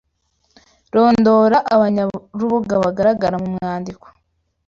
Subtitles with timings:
[0.93, 4.05] Rondora abanyarubuga bagaragara mu mwandiko.